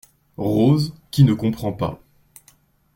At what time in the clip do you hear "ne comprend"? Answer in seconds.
1.23-1.73